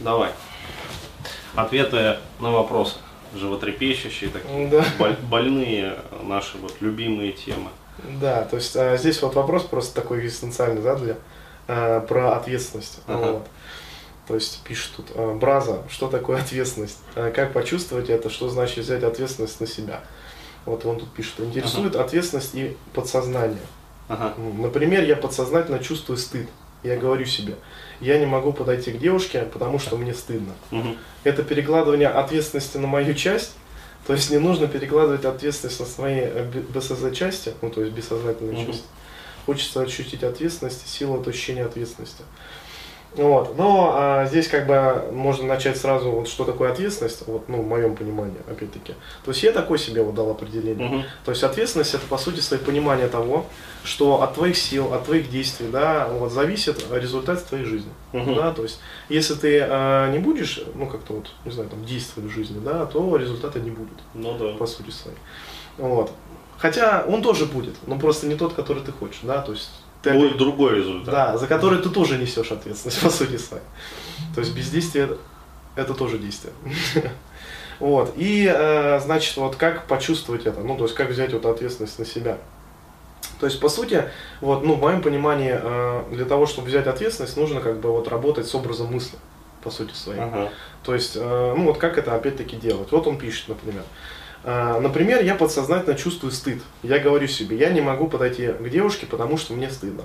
[0.00, 0.30] давай.
[1.54, 2.96] Ответы на вопросы.
[3.34, 4.84] Животрепещущие, такие Да.
[4.98, 7.70] боль- больные наши вот любимые темы.
[8.20, 11.16] Да, то есть а, здесь вот вопрос просто такой экзистенциальный, да, для,
[11.68, 13.00] а, про ответственность.
[13.06, 13.32] Ага.
[13.32, 13.46] Вот.
[14.26, 16.98] То есть пишет тут, а, Браза, что такое ответственность?
[17.14, 18.30] А, как почувствовать это?
[18.30, 20.00] Что значит взять ответственность на себя?
[20.66, 23.60] Вот он тут пишет, интересует ответственность и подсознание.
[24.08, 24.34] Ага.
[24.58, 26.48] Например, я подсознательно чувствую стыд.
[26.82, 27.56] Я говорю себе,
[28.00, 30.54] я не могу подойти к девушке, потому что мне стыдно.
[30.70, 30.96] Мгм.
[31.24, 33.52] Это перекладывание ответственности на мою часть.
[34.06, 37.92] То есть не нужно перекладывать ответственность на свои э, б- БСЗ части, ну то есть
[37.94, 38.66] бессознательные Мгм.
[38.72, 38.84] части.
[39.46, 42.22] Хочется ощутить ответственность, силу от ощущения ответственности.
[43.16, 43.56] Вот.
[43.58, 47.66] Но а, здесь как бы можно начать сразу, вот что такое ответственность, вот, ну, в
[47.66, 48.94] моем понимании, опять-таки.
[49.24, 50.88] То есть я такой себе вот дал определение.
[50.88, 51.04] Мгм.
[51.24, 53.46] То есть ответственность это по сути свое понимание того,
[53.82, 57.90] что от твоих сил, от твоих действий, да, вот зависит результат твоей жизни.
[58.12, 58.34] Мгм.
[58.36, 62.30] Да, то есть если ты э, не будешь, ну как-то вот, не знаю, там действовать
[62.30, 64.56] в жизни, да, то результата не будет, Ну да.
[64.56, 65.18] по сути своей.
[65.78, 66.12] Вот.
[66.58, 69.70] Хотя он тоже будет, но просто не тот, который ты хочешь, да, то есть
[70.02, 71.14] ты Будет опять- другой результат.
[71.14, 73.64] да, за который ты тоже несешь ответственность, по сути своей.
[74.34, 75.18] То есть бездействие это,
[75.76, 76.52] это тоже действие.
[77.78, 78.12] Вот.
[78.16, 82.04] И, э, значит, вот как почувствовать это, ну, то есть как взять вот ответственность на
[82.04, 82.36] себя.
[83.38, 84.04] То есть, по сути,
[84.42, 88.06] вот, ну, в моем понимании, э, для того, чтобы взять ответственность, нужно как бы вот
[88.08, 89.16] работать с образом мысли,
[89.64, 90.20] по сути своей.
[90.20, 90.50] Ага.
[90.82, 92.92] То есть, э, ну вот как это опять-таки делать?
[92.92, 93.82] Вот он пишет, например.
[93.82, 93.84] Э,
[94.44, 96.62] Например, я подсознательно чувствую стыд.
[96.82, 100.04] Я говорю себе, я не могу подойти к девушке, потому что мне стыдно.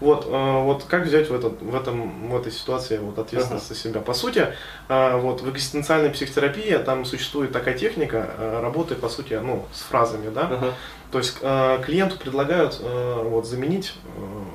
[0.00, 3.74] Вот, э, вот как взять в, этот, в, этом, в этой ситуации вот, ответственность за
[3.74, 4.00] себя?
[4.00, 4.46] По сути,
[4.88, 10.30] э, вот в экзистенциальной психотерапии там существует такая техника работы, по сути, ну, с фразами,
[10.30, 10.42] да?
[10.42, 10.74] Ага.
[11.10, 13.94] То есть клиенту предлагают вот, заменить,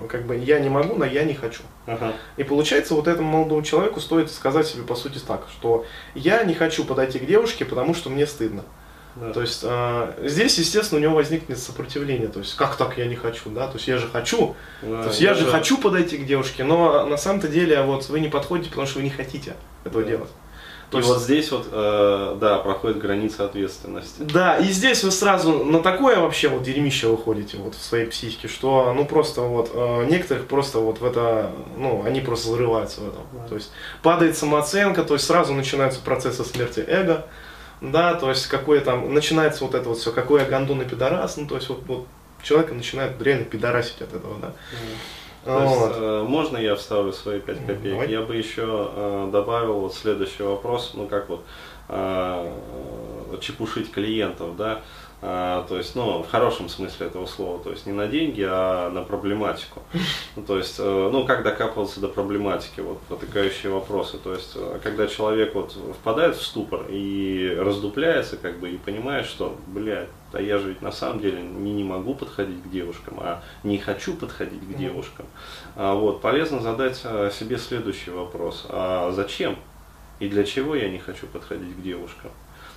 [0.08, 1.64] как бы, я не могу на я не хочу.
[1.88, 2.14] Ага.
[2.38, 6.54] И получается, вот этому молодому человеку стоит сказать себе по сути так, что я не
[6.54, 8.64] хочу подойти к девушке, потому что мне стыдно.
[9.16, 9.32] Да.
[9.32, 12.28] То есть э, здесь, естественно, у него возникнет сопротивление.
[12.30, 13.68] То есть, как так я не хочу, да?
[13.68, 14.56] То есть я же хочу.
[14.82, 18.20] Да, То есть я же хочу подойти к девушке, но на самом-то деле вот вы
[18.20, 19.54] не подходите, потому что вы не хотите
[19.86, 20.10] этого Да.
[20.10, 20.30] делать.
[20.30, 24.22] И То есть- вот здесь вот, э, да, проходит граница ответственности.
[24.22, 28.48] Да, и здесь вы сразу на такое вообще вот дерьмище выходите вот в своей психике,
[28.48, 33.08] что ну просто вот э, некоторых просто вот в это, ну они просто взрываются в
[33.08, 33.22] этом.
[33.32, 33.48] Да.
[33.48, 33.72] То есть
[34.04, 37.26] падает самооценка, то есть сразу начинаются процессы смерти эго,
[37.92, 41.38] да, то есть какое там, начинается вот это вот все, какой я гондон и пидорас,
[41.38, 42.08] ну то есть вот, вот
[42.42, 44.54] человека начинает реально пидорасить от этого, да.
[45.46, 45.94] То есть, Вот.
[45.98, 47.84] э, можно я вставлю свои 5 копеек?
[47.84, 48.10] Давай.
[48.10, 48.64] Я бы еще
[48.96, 51.44] э, добавил вот следующий вопрос, ну как вот
[51.90, 52.52] э,
[53.40, 54.82] чепушить клиентов, да,
[55.26, 58.90] А, то есть, ну, в хорошем смысле этого слова, то есть не на деньги, а
[58.90, 59.82] на проблематику.
[60.36, 64.18] Ну, то есть, э, ну, как докапываться до проблематики, вот, протыкающие вопросы.
[64.18, 69.26] То есть, э, когда человек вот впадает в ступор и раздупляется, как бы, и понимает,
[69.26, 73.20] что, блядь, а я же ведь на самом деле не, не могу подходить к девушкам,
[73.22, 75.26] а не хочу подходить к девушкам.
[75.78, 78.66] А, вот, полезно задать э, себе следующий вопрос.
[78.68, 79.56] А зачем
[80.20, 82.32] и для чего я не хочу подходить к девушкам?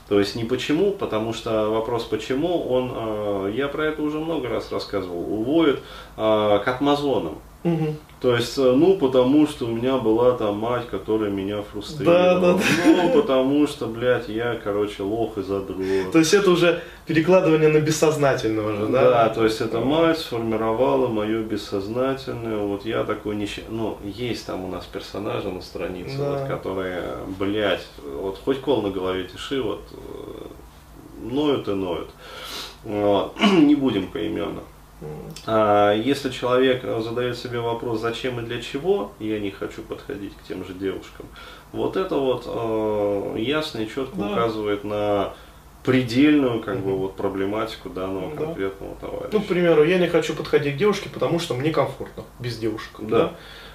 [0.08, 4.48] То есть не почему, потому что вопрос почему, он, э, я про это уже много
[4.48, 5.80] раз рассказывал, уводит
[6.16, 7.38] э, к атмазонам.
[7.64, 7.96] Мгм.
[8.20, 12.40] То есть, э, ну, потому что у меня была там мать, которая меня фрустрировала.
[12.40, 16.12] Да, да, Ну, потому что, блядь, я, короче, лох и задрот.
[16.12, 19.10] То есть это уже перекладывание на бессознательное уже, да?
[19.10, 24.64] Да, то есть эта мать сформировала мое бессознательное, вот я такой нищий, ну, есть там
[24.64, 26.38] у нас персонажи на странице, Да.
[26.38, 27.02] вот, которые,
[27.38, 32.08] блядь, вот хоть кол на голове тиши, вот, э, ноют и ноют.
[32.84, 33.34] Вот.
[33.52, 34.60] Не будем поименно.
[35.46, 40.42] А если человек задает себе вопрос, зачем и для чего я не хочу подходить к
[40.48, 41.26] тем же девушкам,
[41.72, 44.30] вот это вот э, ясно и четко Да.
[44.32, 45.34] указывает на
[45.84, 46.98] предельную как бы Мгм.
[46.98, 48.44] вот проблематику данного Да.
[48.44, 49.28] конкретного товарища.
[49.32, 52.90] Ну, к примеру, я не хочу подходить к девушке, потому что мне комфортно без девушек.
[53.00, 53.34] Да.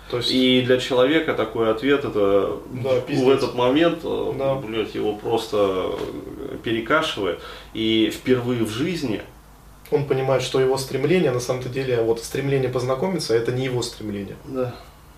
[0.10, 4.56] То есть, И для человека такой ответ это Да, в этот момент, э, Да.
[4.56, 5.92] блядь, его просто
[6.64, 7.40] перекашивает.
[7.74, 9.22] И впервые в жизни
[9.92, 14.38] он понимает, что его стремление, на самом-то деле, вот стремление познакомиться, это не его стремление.
[14.46, 14.74] да.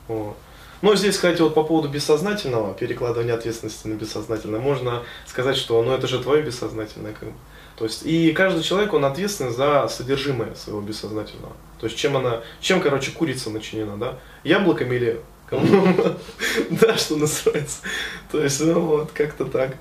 [0.08, 0.36] Вот.
[0.82, 5.94] Но здесь, кстати, вот по поводу бессознательного, перекладывания ответственности на бессознательное, можно сказать, что ну
[5.94, 7.14] это же твое бессознательное.
[7.14, 7.36] Как бы.
[7.78, 11.54] То есть, и каждый человек, он ответственен за содержимое своего бессознательного.
[11.80, 14.20] То есть, чем она, чем, короче, курица начинена, да?
[14.44, 15.22] Яблоками или
[16.82, 17.80] Да, что называется.
[18.32, 19.78] То есть, ну вот, как-то так.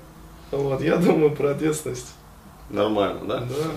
[0.51, 2.13] Вот, я думаю про ответственность.
[2.69, 3.39] нормально, да?
[3.39, 3.71] Да.